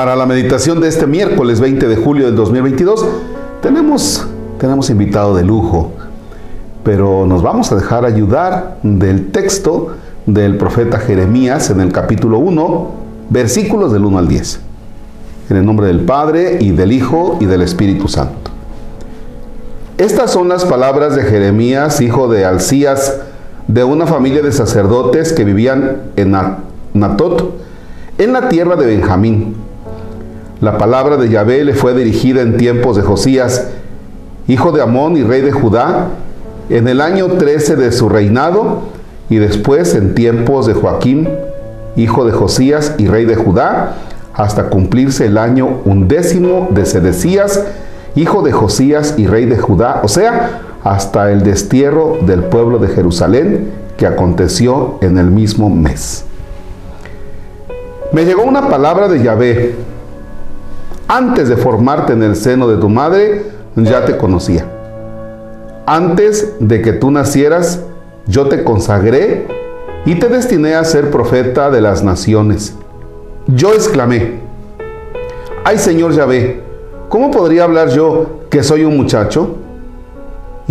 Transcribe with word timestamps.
Para 0.00 0.16
la 0.16 0.24
meditación 0.24 0.80
de 0.80 0.88
este 0.88 1.06
miércoles 1.06 1.60
20 1.60 1.86
de 1.86 1.96
julio 1.96 2.24
del 2.24 2.34
2022 2.34 3.04
tenemos, 3.60 4.26
tenemos 4.58 4.88
invitado 4.88 5.36
de 5.36 5.44
lujo, 5.44 5.92
pero 6.82 7.26
nos 7.26 7.42
vamos 7.42 7.70
a 7.70 7.74
dejar 7.74 8.06
ayudar 8.06 8.78
del 8.82 9.30
texto 9.30 9.96
del 10.24 10.56
profeta 10.56 10.98
Jeremías 11.00 11.68
en 11.68 11.80
el 11.80 11.92
capítulo 11.92 12.38
1, 12.38 12.90
versículos 13.28 13.92
del 13.92 14.06
1 14.06 14.18
al 14.18 14.28
10. 14.28 14.60
En 15.50 15.56
el 15.58 15.66
nombre 15.66 15.88
del 15.88 16.00
Padre 16.00 16.56
y 16.60 16.70
del 16.70 16.92
Hijo 16.92 17.36
y 17.38 17.44
del 17.44 17.60
Espíritu 17.60 18.08
Santo. 18.08 18.50
Estas 19.98 20.30
son 20.30 20.48
las 20.48 20.64
palabras 20.64 21.14
de 21.14 21.24
Jeremías, 21.24 22.00
hijo 22.00 22.26
de 22.28 22.46
Alcías, 22.46 23.20
de 23.72 23.84
una 23.84 24.04
familia 24.04 24.42
de 24.42 24.50
sacerdotes 24.50 25.32
que 25.32 25.44
vivían 25.44 25.98
en 26.16 26.36
Natot, 26.92 27.54
en 28.18 28.32
la 28.32 28.48
tierra 28.48 28.74
de 28.74 28.84
Benjamín. 28.84 29.54
La 30.60 30.76
palabra 30.76 31.16
de 31.16 31.28
Yahvé 31.28 31.64
le 31.64 31.74
fue 31.74 31.94
dirigida 31.94 32.42
en 32.42 32.56
tiempos 32.56 32.96
de 32.96 33.02
Josías, 33.02 33.68
hijo 34.48 34.72
de 34.72 34.82
Amón 34.82 35.16
y 35.16 35.22
rey 35.22 35.40
de 35.40 35.52
Judá, 35.52 36.08
en 36.68 36.88
el 36.88 37.00
año 37.00 37.28
13 37.28 37.76
de 37.76 37.92
su 37.92 38.08
reinado, 38.08 38.80
y 39.28 39.36
después 39.36 39.94
en 39.94 40.16
tiempos 40.16 40.66
de 40.66 40.74
Joaquín, 40.74 41.28
hijo 41.94 42.24
de 42.24 42.32
Josías 42.32 42.96
y 42.98 43.06
rey 43.06 43.24
de 43.24 43.36
Judá, 43.36 43.94
hasta 44.34 44.68
cumplirse 44.68 45.26
el 45.26 45.38
año 45.38 45.78
undécimo 45.84 46.68
de 46.72 46.86
Sedecías, 46.86 47.64
hijo 48.16 48.42
de 48.42 48.50
Josías 48.50 49.14
y 49.16 49.28
rey 49.28 49.46
de 49.46 49.58
Judá, 49.58 50.00
o 50.02 50.08
sea, 50.08 50.69
hasta 50.82 51.30
el 51.30 51.42
destierro 51.42 52.18
del 52.22 52.44
pueblo 52.44 52.78
de 52.78 52.88
Jerusalén, 52.88 53.70
que 53.96 54.06
aconteció 54.06 54.98
en 55.02 55.18
el 55.18 55.30
mismo 55.30 55.68
mes. 55.68 56.24
Me 58.12 58.24
llegó 58.24 58.42
una 58.42 58.68
palabra 58.68 59.08
de 59.08 59.22
Yahvé, 59.22 59.74
antes 61.06 61.48
de 61.48 61.56
formarte 61.56 62.12
en 62.12 62.22
el 62.22 62.36
seno 62.36 62.68
de 62.68 62.76
tu 62.76 62.88
madre, 62.88 63.42
ya 63.76 64.04
te 64.04 64.16
conocía. 64.16 64.64
Antes 65.86 66.54
de 66.60 66.82
que 66.82 66.92
tú 66.92 67.10
nacieras, 67.10 67.80
yo 68.26 68.48
te 68.48 68.62
consagré 68.64 69.46
y 70.06 70.14
te 70.14 70.28
destiné 70.28 70.74
a 70.74 70.84
ser 70.84 71.10
profeta 71.10 71.70
de 71.70 71.80
las 71.80 72.02
naciones. 72.02 72.74
Yo 73.48 73.74
exclamé, 73.74 74.38
ay 75.64 75.78
Señor 75.78 76.12
Yahvé, 76.12 76.62
¿cómo 77.08 77.30
podría 77.30 77.64
hablar 77.64 77.88
yo 77.90 78.40
que 78.48 78.62
soy 78.62 78.84
un 78.84 78.96
muchacho? 78.96 79.56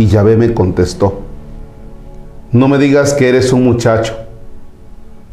Y 0.00 0.06
Yahvé 0.06 0.38
me 0.38 0.54
contestó, 0.54 1.20
no 2.52 2.68
me 2.68 2.78
digas 2.78 3.12
que 3.12 3.28
eres 3.28 3.52
un 3.52 3.64
muchacho. 3.64 4.14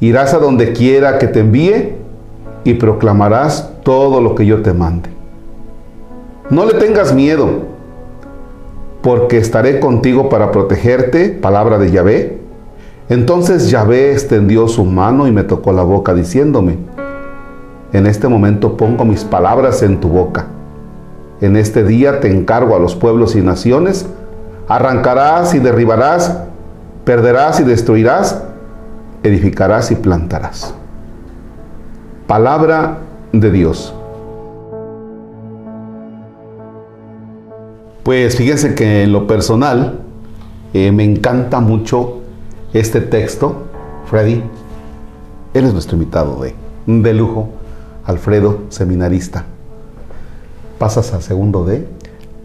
Irás 0.02 0.34
a 0.34 0.40
donde 0.40 0.74
quiera 0.74 1.20
que 1.20 1.28
te 1.28 1.40
envíe 1.40 1.94
y 2.66 2.74
proclamarás 2.74 3.72
todo 3.84 4.20
lo 4.20 4.36
que 4.36 4.46
yo 4.46 4.62
te 4.64 4.74
mande. 4.74 5.10
No 6.50 6.66
le 6.66 6.74
tengas 6.74 7.14
miedo, 7.14 7.48
porque 9.02 9.38
estaré 9.38 9.80
contigo 9.80 10.28
para 10.28 10.52
protegerte, 10.52 11.30
palabra 11.30 11.78
de 11.78 11.90
Yahvé. 11.90 12.38
Entonces 13.08 13.72
Yahvé 13.72 14.12
extendió 14.12 14.68
su 14.68 14.84
mano 14.84 15.30
y 15.30 15.32
me 15.32 15.44
tocó 15.44 15.72
la 15.72 15.84
boca 15.84 16.14
diciéndome, 16.14 16.76
en 17.94 18.06
este 18.06 18.28
momento 18.28 18.76
pongo 18.76 19.06
mis 19.06 19.24
palabras 19.24 19.82
en 19.82 20.02
tu 20.02 20.10
boca. 20.10 20.48
En 21.40 21.56
este 21.56 21.86
día 21.86 22.20
te 22.20 22.30
encargo 22.30 22.76
a 22.76 22.80
los 22.80 22.96
pueblos 22.96 23.38
y 23.38 23.42
naciones, 23.42 24.08
arrancarás 24.68 25.54
y 25.54 25.60
derribarás, 25.60 26.38
perderás 27.04 27.60
y 27.60 27.64
destruirás, 27.64 28.44
edificarás 29.24 29.92
y 29.92 29.96
plantarás. 29.96 30.74
Palabra 32.28 32.98
de 33.32 33.52
Dios. 33.52 33.94
Pues 38.04 38.36
fíjense 38.36 38.76
que 38.76 39.04
en 39.04 39.12
lo 39.12 39.28
personal 39.28 40.00
eh, 40.74 40.92
me 40.92 41.04
encanta 41.04 41.60
mucho 41.60 42.22
este 42.74 43.02
texto. 43.02 43.64
Freddy, 44.06 44.44
él 45.54 45.66
es 45.66 45.74
nuestro 45.74 45.98
invitado 45.98 46.42
de, 46.42 46.56
de 46.86 47.14
lujo, 47.14 47.50
Alfredo, 48.06 48.62
seminarista. 48.70 49.46
¿Pasas 50.78 51.14
a 51.14 51.22
segundo 51.22 51.66
de? 51.66 51.86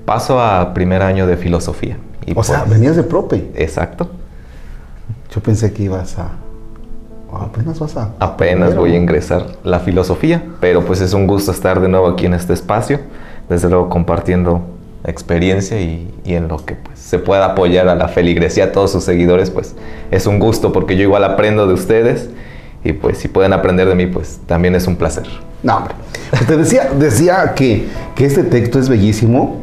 Paso 0.04 0.41
a 0.41 0.75
primer 0.75 1.02
año 1.02 1.26
de 1.26 1.36
filosofía. 1.36 1.96
Y 2.26 2.32
o 2.36 2.42
sea, 2.42 2.60
pues 2.60 2.70
venías 2.70 2.96
de 2.96 3.02
prope. 3.02 3.50
Exacto. 3.54 4.10
Yo 5.34 5.40
pensé 5.40 5.72
que 5.72 5.84
ibas 5.84 6.18
a 6.18 6.30
apenas 7.40 7.78
vas 7.78 7.96
a... 7.96 8.10
Apenas 8.18 8.76
voy 8.76 8.92
a 8.92 8.96
ingresar 8.96 9.46
la 9.64 9.80
filosofía, 9.80 10.42
pero 10.60 10.84
pues 10.84 11.00
es 11.00 11.14
un 11.14 11.26
gusto 11.26 11.50
estar 11.50 11.80
de 11.80 11.88
nuevo 11.88 12.08
aquí 12.08 12.26
en 12.26 12.34
este 12.34 12.52
espacio, 12.52 13.00
desde 13.48 13.68
luego 13.68 13.88
compartiendo 13.88 14.62
experiencia 15.04 15.80
y, 15.80 16.12
en 16.24 16.48
lo 16.48 16.64
que 16.64 16.74
pues, 16.74 16.98
se 16.98 17.18
pueda 17.18 17.46
apoyar 17.46 17.88
a 17.88 17.94
la 17.94 18.08
feligresía, 18.08 18.64
a 18.64 18.72
todos 18.72 18.92
sus 18.92 19.04
seguidores, 19.04 19.50
pues 19.50 19.74
es 20.10 20.26
un 20.26 20.38
gusto 20.38 20.72
porque 20.72 20.96
yo 20.96 21.02
igual 21.02 21.24
aprendo 21.24 21.66
de 21.66 21.74
ustedes 21.74 22.28
y 22.84 22.92
pues 22.92 23.18
si 23.18 23.28
pueden 23.28 23.52
aprender 23.52 23.88
de 23.88 23.94
mí, 23.94 24.06
pues 24.06 24.40
también 24.46 24.74
es 24.74 24.86
un 24.86 24.96
placer. 24.96 25.26
No, 25.62 25.78
hombre. 25.78 25.94
Pues, 26.30 26.46
te 26.46 26.56
decía, 26.56 26.90
decía 26.98 27.54
que, 27.54 27.86
que 28.14 28.26
este 28.26 28.44
texto 28.44 28.78
es 28.78 28.88
bellísimo 28.88 29.62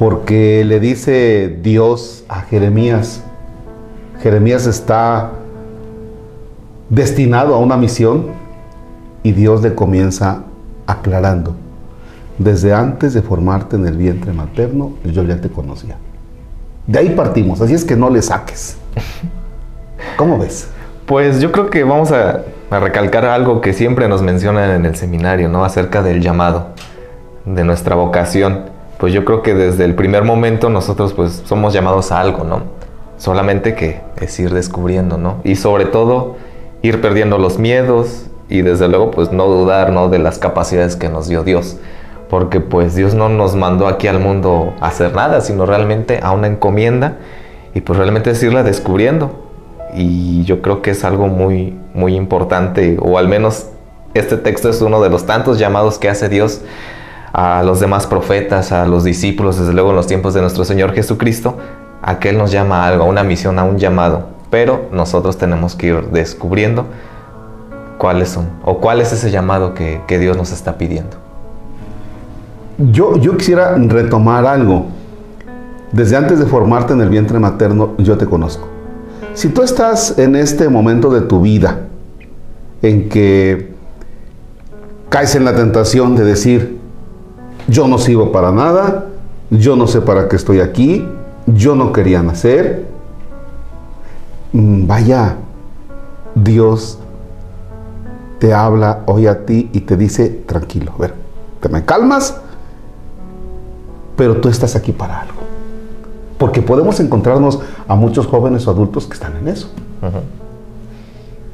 porque 0.00 0.64
le 0.64 0.80
dice 0.80 1.58
Dios 1.60 2.24
a 2.26 2.40
Jeremías, 2.40 3.22
Jeremías 4.22 4.66
está 4.66 5.32
destinado 6.88 7.54
a 7.54 7.58
una 7.58 7.76
misión 7.76 8.28
y 9.22 9.32
Dios 9.32 9.60
le 9.60 9.74
comienza 9.74 10.44
aclarando. 10.86 11.54
Desde 12.38 12.72
antes 12.72 13.12
de 13.12 13.20
formarte 13.20 13.76
en 13.76 13.86
el 13.86 13.98
vientre 13.98 14.32
materno, 14.32 14.94
yo 15.04 15.22
ya 15.22 15.38
te 15.38 15.50
conocía. 15.50 15.98
De 16.86 16.98
ahí 16.98 17.10
partimos, 17.10 17.60
así 17.60 17.74
es 17.74 17.84
que 17.84 17.94
no 17.94 18.08
le 18.08 18.22
saques. 18.22 18.78
¿Cómo 20.16 20.38
ves? 20.38 20.68
Pues 21.04 21.42
yo 21.42 21.52
creo 21.52 21.68
que 21.68 21.84
vamos 21.84 22.10
a, 22.10 22.40
recalcar 22.70 23.26
algo 23.26 23.60
que 23.60 23.74
siempre 23.74 24.08
nos 24.08 24.22
mencionan 24.22 24.70
en 24.70 24.86
el 24.86 24.96
seminario, 24.96 25.50
¿no? 25.50 25.62
Acerca 25.62 26.02
del 26.02 26.22
llamado, 26.22 26.68
de 27.44 27.64
nuestra 27.64 27.96
vocación. 27.96 28.79
Pues 29.00 29.14
yo 29.14 29.24
creo 29.24 29.42
que 29.42 29.54
desde 29.54 29.86
el 29.86 29.94
primer 29.94 30.24
momento 30.24 30.68
nosotros 30.68 31.14
pues 31.14 31.42
somos 31.46 31.72
llamados 31.72 32.12
a 32.12 32.20
algo, 32.20 32.44
¿no? 32.44 32.64
Solamente 33.16 33.74
que 33.74 34.02
es 34.20 34.38
ir 34.38 34.52
descubriendo, 34.52 35.16
¿no? 35.16 35.38
Y 35.42 35.56
sobre 35.56 35.86
todo 35.86 36.36
ir 36.82 37.00
perdiendo 37.00 37.38
los 37.38 37.58
miedos 37.58 38.26
y 38.50 38.60
desde 38.60 38.88
luego 38.88 39.10
pues 39.10 39.32
no 39.32 39.46
dudar 39.46 39.90
¿no? 39.90 40.10
de 40.10 40.18
las 40.18 40.38
capacidades 40.38 40.96
que 40.96 41.08
nos 41.08 41.28
dio 41.28 41.44
Dios. 41.44 41.78
Porque 42.28 42.60
pues 42.60 42.94
Dios 42.94 43.14
no 43.14 43.30
nos 43.30 43.56
mandó 43.56 43.88
aquí 43.88 44.06
al 44.06 44.20
mundo 44.20 44.74
a 44.80 44.88
hacer 44.88 45.14
nada, 45.14 45.40
sino 45.40 45.64
realmente 45.64 46.20
a 46.22 46.32
una 46.32 46.48
encomienda 46.48 47.16
y 47.74 47.80
pues 47.80 47.98
realmente 47.98 48.30
es 48.30 48.42
irla 48.42 48.62
descubriendo. 48.62 49.48
Y 49.94 50.44
yo 50.44 50.60
creo 50.60 50.82
que 50.82 50.90
es 50.90 51.04
algo 51.04 51.26
muy, 51.26 51.76
muy 51.94 52.14
importante, 52.14 52.96
o 53.00 53.18
al 53.18 53.26
menos 53.26 53.66
este 54.14 54.36
texto 54.36 54.68
es 54.68 54.80
uno 54.82 55.02
de 55.02 55.08
los 55.08 55.26
tantos 55.26 55.58
llamados 55.58 55.98
que 55.98 56.08
hace 56.08 56.28
Dios 56.28 56.60
a 57.32 57.62
los 57.62 57.80
demás 57.80 58.06
profetas, 58.06 58.72
a 58.72 58.86
los 58.86 59.04
discípulos, 59.04 59.58
desde 59.58 59.72
luego 59.72 59.90
en 59.90 59.96
los 59.96 60.06
tiempos 60.06 60.34
de 60.34 60.40
nuestro 60.40 60.64
Señor 60.64 60.92
Jesucristo, 60.92 61.56
a 62.02 62.18
que 62.18 62.30
Él 62.30 62.38
nos 62.38 62.50
llama 62.50 62.84
a 62.84 62.88
algo, 62.88 63.04
a 63.04 63.06
una 63.06 63.22
misión, 63.22 63.58
a 63.58 63.64
un 63.64 63.78
llamado 63.78 64.40
pero 64.50 64.88
nosotros 64.92 65.38
tenemos 65.38 65.76
que 65.76 65.86
ir 65.86 66.10
descubriendo 66.10 66.86
cuáles 67.98 68.30
son 68.30 68.48
o 68.64 68.78
cuál 68.78 69.00
es 69.00 69.12
ese 69.12 69.30
llamado 69.30 69.74
que, 69.74 70.18
Dios 70.18 70.36
nos 70.36 70.52
está 70.52 70.76
pidiendo. 70.76 71.16
Yo, 72.78 73.16
yo 73.16 73.36
quisiera 73.36 73.76
retomar 73.76 74.44
algo. 74.44 74.86
Desde 75.92 76.16
antes 76.16 76.38
de 76.38 76.46
formarte 76.46 76.92
en 76.92 77.00
el 77.00 77.08
vientre 77.08 77.38
materno, 77.38 77.94
yo 77.98 78.16
te 78.16 78.26
conozco. 78.26 78.68
Si 79.34 79.48
tú 79.48 79.62
estás 79.62 80.18
en 80.18 80.36
este 80.36 80.68
momento 80.68 81.10
de 81.10 81.20
tu 81.20 81.40
vida 81.40 81.80
en 82.82 83.08
que 83.08 83.74
caes 85.08 85.34
en 85.34 85.44
la 85.44 85.54
tentación 85.54 86.16
de 86.16 86.24
decir, 86.24 86.79
yo 87.68 87.88
no 87.88 87.98
sirvo 87.98 88.32
para 88.32 88.52
nada, 88.52 89.06
yo 89.50 89.76
no 89.76 89.86
sé 89.86 90.00
para 90.00 90.28
qué 90.28 90.36
estoy 90.36 90.60
aquí, 90.60 91.06
yo 91.46 91.74
no 91.74 91.92
quería 91.92 92.22
nacer, 92.22 92.90
Mm, 94.52 94.86
vaya, 94.86 95.36
Dios 96.34 96.98
te 98.40 98.52
habla 98.52 99.02
hoy 99.06 99.26
a 99.26 99.44
ti 99.46 99.70
y 99.72 99.80
te 99.80 99.96
dice, 99.96 100.28
tranquilo, 100.46 100.92
a 100.96 101.02
ver, 101.02 101.14
te 101.60 101.68
me 101.68 101.84
calmas, 101.84 102.36
pero 104.16 104.40
tú 104.40 104.48
estás 104.48 104.74
aquí 104.74 104.92
para 104.92 105.20
algo. 105.20 105.40
Porque 106.38 106.62
podemos 106.62 106.98
encontrarnos 107.00 107.60
a 107.86 107.94
muchos 107.94 108.26
jóvenes 108.26 108.66
o 108.66 108.70
adultos 108.70 109.06
que 109.06 109.12
están 109.12 109.36
en 109.36 109.48
eso. 109.48 109.68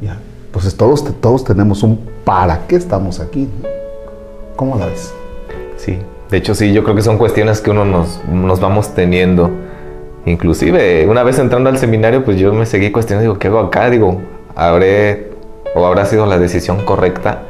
Ya. 0.00 0.18
Entonces 0.46 0.76
todos, 0.76 1.04
todos 1.20 1.44
tenemos 1.44 1.82
un 1.82 1.98
para 2.24 2.66
qué 2.66 2.76
estamos 2.76 3.18
aquí. 3.18 3.48
¿Cómo 4.54 4.76
la 4.78 4.86
ves? 4.86 5.12
Sí, 5.76 5.99
de 6.31 6.37
hecho 6.37 6.55
sí, 6.55 6.73
yo 6.73 6.84
creo 6.84 6.96
que 6.96 7.02
son 7.02 7.19
cuestiones 7.19 7.61
que 7.61 7.70
uno 7.70 7.84
nos, 7.84 8.25
nos 8.26 8.61
vamos 8.61 8.94
teniendo 8.94 9.50
Inclusive, 10.26 11.06
una 11.06 11.23
vez 11.23 11.38
entrando 11.38 11.70
al 11.70 11.78
seminario, 11.78 12.25
pues 12.25 12.37
yo 12.37 12.52
me 12.52 12.67
seguí 12.67 12.90
cuestionando, 12.90 13.31
digo, 13.31 13.38
¿qué 13.38 13.46
hago 13.46 13.61
acá? 13.61 13.88
Digo, 13.90 14.20
habré 14.56 15.31
o 15.76 15.87
habrá 15.87 16.05
sido 16.05 16.26
la 16.26 16.37
decisión 16.37 16.84
correcta. 16.84 17.43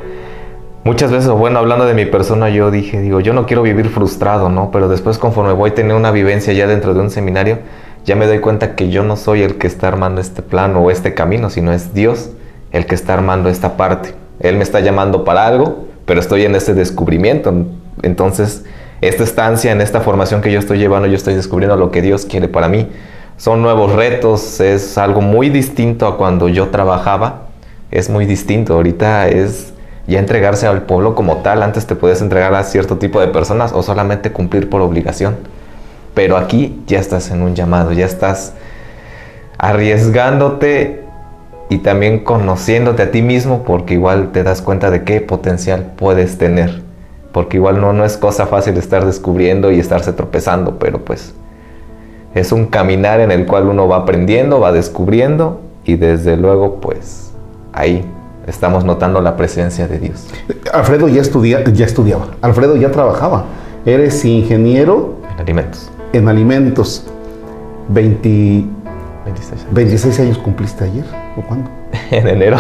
Muchas 0.85 1.11
veces, 1.11 1.31
bueno, 1.31 1.59
hablando 1.59 1.87
de 1.87 1.95
mi 1.95 2.05
persona, 2.05 2.51
yo 2.51 2.71
dije, 2.71 3.01
digo, 3.01 3.21
yo 3.21 3.33
no 3.33 3.47
quiero 3.47 3.63
vivir 3.63 3.89
frustrado, 3.89 4.51
¿no? 4.51 4.71
Pero 4.71 4.89
después 4.89 5.17
conforme 5.17 5.55
voy 5.55 5.71
a 5.71 5.75
tener 5.75 5.97
una 5.97 6.11
vivencia 6.11 6.53
ya 6.53 6.67
dentro 6.67 6.93
de 6.93 7.01
un 7.01 7.09
seminario, 7.09 7.61
ya 8.05 8.15
me 8.15 8.27
doy 8.27 8.41
cuenta 8.41 8.75
que 8.75 8.91
yo 8.91 9.03
no 9.03 9.17
soy 9.17 9.41
el 9.41 9.57
que 9.57 9.67
está 9.67 9.89
armando 9.89 10.21
este 10.21 10.43
plan 10.43 10.77
o 10.77 10.91
este 10.91 11.15
camino, 11.15 11.49
sino 11.49 11.73
es 11.73 11.95
Dios 11.95 12.33
el 12.73 12.85
que 12.85 12.95
está 12.95 13.15
armando 13.15 13.49
esta 13.49 13.79
parte. 13.79 14.11
Él 14.39 14.57
me 14.57 14.63
está 14.63 14.81
llamando 14.81 15.25
para 15.25 15.47
algo, 15.47 15.87
pero 16.05 16.21
estoy 16.21 16.45
en 16.45 16.55
este 16.55 16.75
descubrimiento. 16.75 17.55
Entonces, 18.03 18.65
esta 19.01 19.25
estancia, 19.25 19.73
en 19.73 19.81
esta 19.81 20.01
formación 20.01 20.41
que 20.41 20.51
yo 20.51 20.59
estoy 20.59 20.79
llevando, 20.79 21.07
yo 21.07 21.17
estoy 21.17 21.35
descubriendo 21.35 21.77
lo 21.77 21.91
que 21.91 22.03
Dios 22.03 22.25
quiere 22.25 22.49
para 22.49 22.69
mí. 22.69 22.89
Son 23.37 23.61
nuevos 23.61 23.93
retos, 23.93 24.61
es 24.61 24.97
algo 24.97 25.21
muy 25.21 25.51
distinto 25.51 26.07
a 26.07 26.17
cuando 26.17 26.49
yo 26.49 26.69
trabajaba, 26.69 27.49
es 27.91 28.09
muy 28.09 28.25
distinto. 28.25 28.75
Ahorita 28.75 29.29
es 29.29 29.75
ya 30.07 30.19
entregarse 30.19 30.67
al 30.67 30.83
pueblo 30.83 31.15
como 31.15 31.39
tal. 31.39 31.63
Antes 31.63 31.87
te 31.87 31.97
puedes 31.97 32.23
entregar 32.23 32.55
a 32.55 32.63
cierto 32.65 32.97
tipo 32.97 33.21
de 33.21 33.29
personas 33.29 33.73
o 33.73 33.83
solamente 33.83 34.33
cumplir 34.33 34.71
por 34.71 34.81
obligación. 34.81 35.37
Pero 36.15 36.39
aquí 36.39 36.83
ya 36.87 36.99
estás 36.99 37.31
en 37.31 37.43
un 37.43 37.55
llamado, 37.55 37.93
ya 37.93 38.07
estás 38.07 38.55
arriesgándote 39.59 41.05
y 41.69 41.79
también 41.79 42.25
conociéndote 42.25 43.03
a 43.03 43.11
ti 43.11 43.21
mismo 43.21 43.65
porque 43.65 43.95
igual 43.95 44.33
te 44.33 44.43
das 44.43 44.63
cuenta 44.63 44.91
de 44.91 45.05
qué 45.05 45.21
potencial 45.21 45.93
puedes 45.97 46.39
tener. 46.39 46.86
Porque 47.37 47.59
igual 47.59 47.83
no, 47.83 47.93
no 47.93 48.07
es 48.07 48.17
cosa 48.17 48.47
fácil 48.47 48.79
estar 48.79 49.05
descubriendo 49.05 49.71
y 49.71 49.79
estarse 49.79 50.15
tropezando, 50.15 50.79
pero 50.79 51.05
pues 51.05 51.35
es 52.35 52.51
un 52.51 52.65
caminar 52.65 53.21
en 53.21 53.31
el 53.31 53.45
cual 53.45 53.69
uno 53.69 53.87
va 53.87 53.97
aprendiendo, 53.97 54.59
va 54.59 54.73
descubriendo 54.73 55.61
y 55.85 55.97
desde 55.97 56.39
luego 56.39 56.81
pues 56.81 57.33
ahí 57.75 58.07
estamos 58.47 58.87
notando 58.87 59.21
la 59.21 59.37
presencia 59.37 59.87
de 59.87 59.99
Dios. 59.99 60.27
Alfredo 60.73 61.09
ya, 61.09 61.21
estudia, 61.21 61.63
ya 61.63 61.85
estudiaba, 61.85 62.29
Alfredo 62.41 62.75
ya 62.75 62.91
trabajaba, 62.91 63.45
eres 63.85 64.25
ingeniero 64.25 65.17
en 65.31 65.39
alimentos. 65.39 65.91
En 66.15 66.29
alimentos. 66.29 67.07
20, 67.91 68.65
26 69.73 70.21
años. 70.21 70.39
cumpliste 70.39 70.85
ayer 70.85 71.05
o 71.37 71.43
cuándo? 71.43 71.69
en 72.11 72.29
enero. 72.29 72.57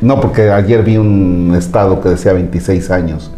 no, 0.00 0.18
porque 0.22 0.50
ayer 0.50 0.82
vi 0.82 0.96
un 0.96 1.54
estado 1.54 2.00
que 2.00 2.08
decía 2.08 2.32
26 2.32 2.90
años. 2.90 3.30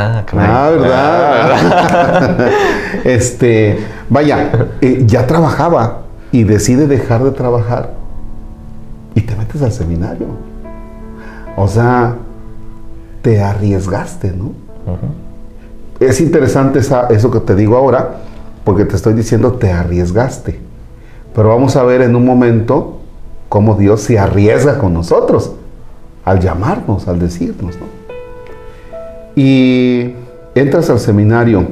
Ah, 0.00 0.24
Ah, 0.32 0.70
¿verdad? 0.70 1.52
Ah, 1.52 2.48
este, 3.04 3.78
vaya, 4.08 4.68
eh, 4.80 5.02
ya 5.06 5.26
trabajaba 5.26 6.02
y 6.32 6.44
decide 6.44 6.86
dejar 6.86 7.22
de 7.22 7.32
trabajar 7.32 7.90
y 9.14 9.20
te 9.20 9.36
metes 9.36 9.60
al 9.62 9.72
seminario. 9.72 10.26
O 11.56 11.68
sea, 11.68 12.14
te 13.22 13.42
arriesgaste, 13.42 14.32
¿no? 14.32 14.52
Es 15.98 16.20
interesante 16.20 16.78
eso 16.78 17.30
que 17.30 17.40
te 17.40 17.54
digo 17.54 17.76
ahora, 17.76 18.16
porque 18.64 18.86
te 18.86 18.96
estoy 18.96 19.12
diciendo 19.12 19.52
te 19.52 19.70
arriesgaste. 19.70 20.60
Pero 21.34 21.48
vamos 21.50 21.76
a 21.76 21.82
ver 21.82 22.00
en 22.00 22.16
un 22.16 22.24
momento 22.24 23.00
cómo 23.50 23.74
Dios 23.74 24.00
se 24.00 24.18
arriesga 24.18 24.78
con 24.78 24.94
nosotros 24.94 25.52
al 26.24 26.40
llamarnos, 26.40 27.06
al 27.06 27.18
decirnos. 27.18 27.76
¿no? 27.76 27.99
Y 29.36 30.14
entras 30.54 30.90
al 30.90 30.98
seminario, 30.98 31.66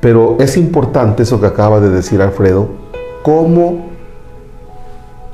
pero 0.00 0.36
es 0.40 0.56
importante 0.56 1.22
eso 1.22 1.40
que 1.40 1.46
acaba 1.46 1.80
de 1.80 1.90
decir 1.90 2.20
Alfredo, 2.22 2.68
cómo 3.22 3.86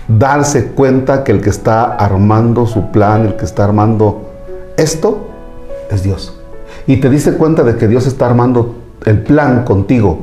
darse 0.08 0.72
cuenta 0.72 1.24
que 1.24 1.32
el 1.32 1.40
que 1.40 1.50
está 1.50 1.84
armando 1.84 2.66
su 2.66 2.90
plan, 2.90 3.26
el 3.26 3.36
que 3.36 3.44
está 3.44 3.64
armando 3.64 4.30
esto, 4.76 5.28
es 5.90 6.02
Dios. 6.02 6.38
Y 6.86 6.98
te 6.98 7.08
dice 7.08 7.36
cuenta 7.36 7.62
de 7.62 7.76
que 7.76 7.88
Dios 7.88 8.06
está 8.06 8.26
armando 8.26 8.74
el 9.04 9.22
plan 9.22 9.64
contigo. 9.64 10.18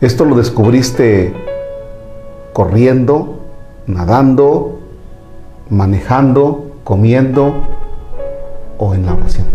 Esto 0.00 0.24
lo 0.24 0.36
descubriste 0.36 1.34
corriendo, 2.52 3.40
nadando, 3.86 4.80
manejando, 5.70 6.72
comiendo 6.84 7.54
o 8.78 8.94
en 8.94 9.06
la 9.06 9.14
oración. 9.14 9.46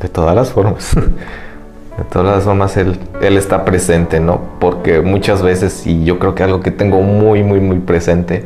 De 0.00 0.08
todas 0.08 0.34
las 0.34 0.50
formas. 0.50 0.94
De 0.94 2.04
todas 2.10 2.36
las 2.36 2.44
formas, 2.44 2.76
él, 2.76 2.98
él 3.20 3.36
está 3.36 3.64
presente, 3.64 4.20
¿no? 4.20 4.40
Porque 4.58 5.00
muchas 5.00 5.42
veces, 5.42 5.86
y 5.86 6.04
yo 6.04 6.18
creo 6.18 6.34
que 6.34 6.42
algo 6.42 6.60
que 6.60 6.70
tengo 6.70 7.02
muy, 7.02 7.42
muy, 7.42 7.60
muy 7.60 7.78
presente, 7.80 8.44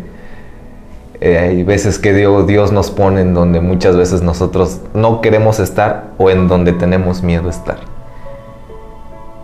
eh, 1.20 1.38
hay 1.38 1.62
veces 1.62 1.98
que 1.98 2.12
Dios, 2.12 2.46
Dios 2.46 2.72
nos 2.72 2.90
pone 2.90 3.20
en 3.20 3.32
donde 3.32 3.60
muchas 3.60 3.96
veces 3.96 4.22
nosotros 4.22 4.80
no 4.92 5.20
queremos 5.20 5.60
estar 5.60 6.10
o 6.18 6.30
en 6.30 6.48
donde 6.48 6.72
tenemos 6.72 7.22
miedo 7.22 7.46
a 7.46 7.50
estar. 7.50 7.78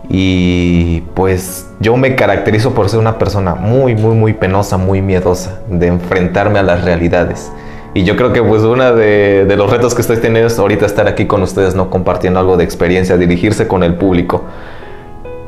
Y 0.09 1.01
pues 1.13 1.67
yo 1.79 1.95
me 1.95 2.15
caracterizo 2.15 2.73
por 2.73 2.89
ser 2.89 2.99
una 2.99 3.17
persona 3.17 3.55
muy, 3.55 3.95
muy, 3.95 4.13
muy 4.15 4.33
penosa, 4.33 4.77
muy 4.77 5.01
miedosa 5.01 5.61
de 5.69 5.87
enfrentarme 5.87 6.59
a 6.59 6.63
las 6.63 6.83
realidades. 6.83 7.51
Y 7.93 8.03
yo 8.03 8.15
creo 8.15 8.31
que 8.31 8.41
pues 8.41 8.63
uno 8.63 8.95
de, 8.95 9.53
los 9.57 9.69
retos 9.69 9.93
que 9.93 10.01
estoy 10.01 10.17
teniendo 10.17 10.47
es 10.47 10.57
ahorita 10.57 10.85
estar 10.85 11.07
aquí 11.07 11.25
con 11.27 11.41
ustedes, 11.41 11.75
no 11.75 11.89
compartiendo 11.89 12.39
algo 12.39 12.55
de 12.55 12.63
experiencia, 12.63 13.17
dirigirse 13.17 13.67
con 13.67 13.83
el 13.83 13.95
público. 13.95 14.43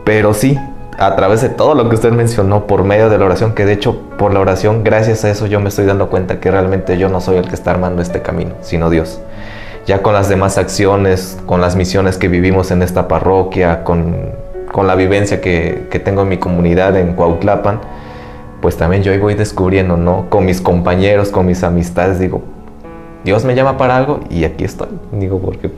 Pero 0.04 0.34
sí, 0.34 0.60
a 0.98 1.16
través 1.16 1.42
de 1.42 1.48
todo 1.48 1.74
lo 1.74 1.88
que 1.88 1.96
usted 1.96 2.12
mencionó, 2.12 2.68
por 2.68 2.84
medio 2.84 3.10
de 3.10 3.18
la 3.18 3.26
oración, 3.26 3.54
que 3.54 3.66
de 3.66 3.72
hecho 3.72 3.98
por 4.18 4.34
la 4.34 4.42
oración, 4.42 4.84
gracias 4.84 5.24
a 5.24 5.30
eso 5.30 5.48
yo 5.48 5.62
me 5.62 5.70
estoy 5.70 5.86
dando 5.86 6.10
cuenta 6.10 6.42
que 6.42 6.52
realmente 6.52 6.98
yo 6.98 7.08
no 7.08 7.22
soy 7.22 7.38
el 7.38 7.48
que 7.48 7.56
está 7.56 7.72
armando 7.72 8.02
este 8.02 8.22
camino, 8.22 8.52
sino 8.62 8.90
Dios. 8.90 9.22
Ya 9.86 10.02
con 10.02 10.14
las 10.14 10.28
demás 10.28 10.58
acciones, 10.58 11.38
con 11.46 11.62
las 11.62 11.78
misiones 11.78 12.18
que 12.18 12.28
vivimos 12.28 12.72
en 12.72 12.84
esta 12.84 13.08
parroquia, 13.08 13.86
con, 13.86 14.32
con 14.70 14.86
la 14.86 14.96
vivencia 14.96 15.40
que, 15.40 15.88
que 15.90 16.00
tengo 16.00 16.24
en 16.24 16.30
mi 16.30 16.38
comunidad 16.38 16.98
en 16.98 17.14
Cuautlapan, 17.14 17.80
pues 18.64 18.78
también 18.78 19.04
yo 19.04 19.12
ahí 19.12 19.20
voy 19.20 19.34
descubriendo, 19.34 19.98
¿no? 19.98 20.28
Con 20.30 20.46
mis 20.46 20.62
compañeros, 20.62 21.32
con 21.32 21.46
mis 21.46 21.64
amistades, 21.64 22.18
digo, 22.18 22.42
Dios 23.26 23.44
me 23.44 23.56
llama 23.56 23.78
para 23.78 23.98
algo 23.98 24.22
y 24.30 24.46
aquí 24.46 24.64
estoy. 24.64 24.88
Digo, 25.12 25.40
porque 25.40 25.70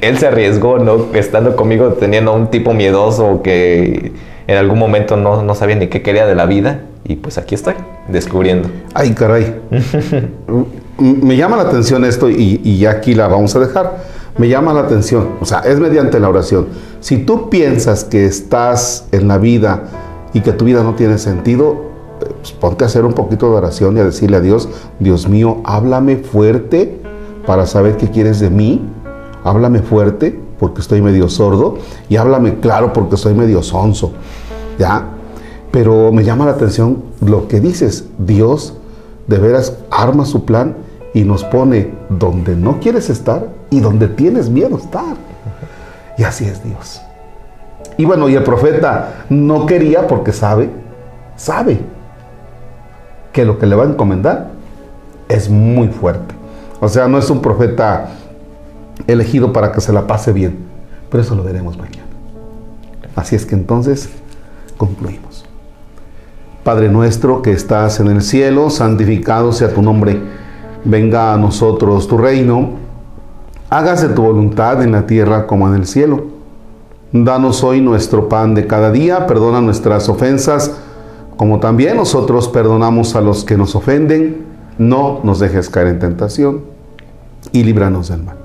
él 0.00 0.16
se 0.16 0.26
arriesgó, 0.26 0.78
¿no? 0.78 1.08
Estando 1.12 1.56
conmigo, 1.56 1.88
teniendo 1.88 2.32
un 2.32 2.46
tipo 2.46 2.72
miedoso 2.72 3.42
que 3.42 4.12
en 4.46 4.56
algún 4.56 4.78
momento 4.78 5.18
no, 5.18 5.42
no 5.42 5.54
sabía 5.54 5.76
ni 5.76 5.88
qué 5.88 6.00
quería 6.00 6.24
de 6.24 6.34
la 6.34 6.46
vida. 6.46 6.84
Y 7.04 7.16
pues 7.16 7.36
aquí 7.36 7.54
estoy, 7.54 7.74
descubriendo. 8.08 8.70
Ay, 8.94 9.12
caray. 9.12 9.60
me 10.98 11.36
llama 11.36 11.58
la 11.58 11.64
atención 11.64 12.06
esto 12.06 12.30
y, 12.30 12.62
y 12.64 12.86
aquí 12.86 13.14
la 13.14 13.28
vamos 13.28 13.54
a 13.56 13.58
dejar. 13.58 13.98
Me 14.38 14.48
llama 14.48 14.72
la 14.72 14.80
atención, 14.80 15.32
o 15.38 15.44
sea, 15.44 15.58
es 15.58 15.78
mediante 15.78 16.18
la 16.18 16.30
oración. 16.30 16.68
Si 17.00 17.18
tú 17.18 17.50
piensas 17.50 18.04
que 18.04 18.24
estás 18.24 19.06
en 19.12 19.28
la 19.28 19.36
vida 19.36 19.82
y 20.32 20.40
que 20.40 20.52
tu 20.52 20.64
vida 20.64 20.82
no 20.82 20.94
tiene 20.94 21.18
sentido, 21.18 21.89
pues 22.26 22.52
ponte 22.52 22.84
a 22.84 22.86
hacer 22.86 23.04
un 23.04 23.12
poquito 23.12 23.50
de 23.50 23.56
oración 23.56 23.96
y 23.96 24.00
a 24.00 24.04
decirle 24.04 24.36
a 24.36 24.40
Dios, 24.40 24.68
Dios 24.98 25.28
mío, 25.28 25.58
háblame 25.64 26.16
fuerte 26.16 27.00
para 27.46 27.66
saber 27.66 27.96
qué 27.96 28.08
quieres 28.08 28.40
de 28.40 28.50
mí, 28.50 28.82
háblame 29.44 29.80
fuerte 29.80 30.38
porque 30.58 30.80
estoy 30.80 31.00
medio 31.00 31.28
sordo 31.28 31.78
y 32.08 32.16
háblame 32.16 32.60
claro 32.60 32.92
porque 32.92 33.14
estoy 33.14 33.34
medio 33.34 33.62
sonso, 33.62 34.12
¿ya? 34.78 35.08
Pero 35.70 36.12
me 36.12 36.24
llama 36.24 36.44
la 36.44 36.52
atención 36.52 37.02
lo 37.24 37.48
que 37.48 37.60
dices, 37.60 38.06
Dios 38.18 38.74
de 39.26 39.38
veras 39.38 39.76
arma 39.90 40.24
su 40.24 40.44
plan 40.44 40.76
y 41.14 41.22
nos 41.22 41.44
pone 41.44 41.92
donde 42.08 42.56
no 42.56 42.80
quieres 42.80 43.10
estar 43.10 43.48
y 43.70 43.80
donde 43.80 44.08
tienes 44.08 44.50
miedo 44.50 44.76
estar. 44.76 45.16
Y 46.18 46.24
así 46.24 46.44
es 46.44 46.62
Dios. 46.62 47.00
Y 47.96 48.04
bueno, 48.04 48.28
y 48.28 48.34
el 48.34 48.42
profeta 48.42 49.24
no 49.30 49.66
quería 49.66 50.06
porque 50.06 50.32
sabe, 50.32 50.70
sabe 51.36 51.80
que 53.32 53.44
lo 53.44 53.58
que 53.58 53.66
le 53.66 53.76
va 53.76 53.84
a 53.84 53.86
encomendar 53.86 54.50
es 55.28 55.48
muy 55.48 55.88
fuerte. 55.88 56.34
O 56.80 56.88
sea, 56.88 57.08
no 57.08 57.18
es 57.18 57.30
un 57.30 57.40
profeta 57.40 58.10
elegido 59.06 59.52
para 59.52 59.72
que 59.72 59.80
se 59.80 59.92
la 59.92 60.06
pase 60.06 60.32
bien, 60.32 60.58
pero 61.10 61.22
eso 61.22 61.34
lo 61.34 61.42
veremos 61.42 61.76
mañana. 61.76 62.06
Así 63.14 63.36
es 63.36 63.44
que 63.44 63.54
entonces 63.54 64.08
concluimos. 64.76 65.44
Padre 66.64 66.88
nuestro 66.88 67.42
que 67.42 67.52
estás 67.52 68.00
en 68.00 68.08
el 68.08 68.22
cielo, 68.22 68.70
santificado 68.70 69.52
sea 69.52 69.72
tu 69.72 69.82
nombre, 69.82 70.20
venga 70.84 71.32
a 71.32 71.38
nosotros 71.38 72.06
tu 72.06 72.18
reino, 72.18 72.70
hágase 73.68 74.08
tu 74.10 74.22
voluntad 74.22 74.82
en 74.82 74.92
la 74.92 75.06
tierra 75.06 75.46
como 75.46 75.68
en 75.68 75.74
el 75.74 75.86
cielo. 75.86 76.24
Danos 77.12 77.64
hoy 77.64 77.80
nuestro 77.80 78.28
pan 78.28 78.54
de 78.54 78.66
cada 78.66 78.90
día, 78.92 79.26
perdona 79.26 79.60
nuestras 79.60 80.08
ofensas, 80.08 80.76
como 81.40 81.58
también 81.58 81.96
nosotros 81.96 82.48
perdonamos 82.48 83.16
a 83.16 83.22
los 83.22 83.44
que 83.44 83.56
nos 83.56 83.74
ofenden, 83.74 84.44
no 84.76 85.20
nos 85.24 85.38
dejes 85.38 85.70
caer 85.70 85.86
en 85.86 85.98
tentación 85.98 86.64
y 87.50 87.64
líbranos 87.64 88.10
del 88.10 88.24
mal. 88.24 88.36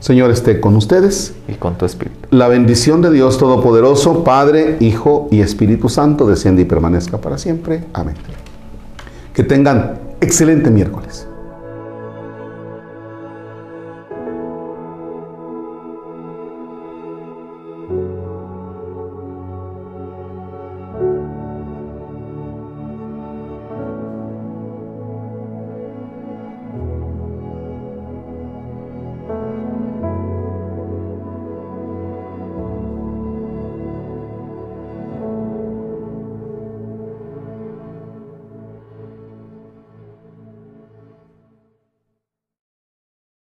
Señor 0.00 0.32
esté 0.32 0.60
con 0.60 0.74
ustedes. 0.74 1.36
Y 1.46 1.52
con 1.52 1.78
tu 1.78 1.86
espíritu. 1.86 2.18
La 2.32 2.48
bendición 2.48 3.00
de 3.00 3.12
Dios 3.12 3.38
Todopoderoso, 3.38 4.24
Padre, 4.24 4.76
Hijo 4.80 5.28
y 5.30 5.40
Espíritu 5.40 5.88
Santo, 5.88 6.26
desciende 6.26 6.62
y 6.62 6.64
permanezca 6.64 7.18
para 7.18 7.38
siempre. 7.38 7.84
Amén. 7.92 8.16
Que 9.32 9.44
tengan 9.44 9.96
excelente 10.20 10.68
miércoles. 10.72 11.28